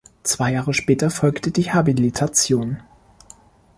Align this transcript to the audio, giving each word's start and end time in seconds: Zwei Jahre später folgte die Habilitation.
Zwei 0.23 0.51
Jahre 0.53 0.73
später 0.73 1.11
folgte 1.11 1.51
die 1.51 1.71
Habilitation. 1.71 2.81